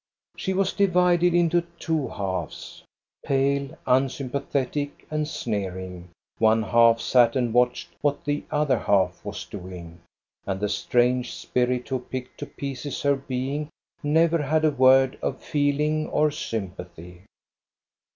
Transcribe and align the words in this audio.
She 0.35 0.53
was 0.55 0.73
divided 0.73 1.35
into 1.35 1.61
two 1.77 2.07
halves. 2.07 2.81
Pale, 3.23 3.77
unsympa 3.85 4.41
thetic, 4.43 4.89
and 5.11 5.27
sneering, 5.27 6.09
one 6.39 6.63
half 6.63 6.99
sat 6.99 7.35
and 7.35 7.53
watched 7.53 7.89
what 8.01 8.25
the 8.25 8.43
other 8.49 8.79
half 8.79 9.23
was 9.23 9.45
doing; 9.45 10.01
and 10.43 10.59
the 10.59 10.69
strange 10.69 11.31
spirit 11.35 11.87
who 11.89 11.99
picked 11.99 12.39
to 12.39 12.47
pieces 12.47 13.03
her 13.03 13.15
being 13.15 13.69
never 14.01 14.41
had 14.41 14.65
a 14.65 14.71
word 14.71 15.19
of 15.21 15.39
feel 15.39 15.79
ing 15.79 16.07
or 16.09 16.31
sympathy. 16.31 17.21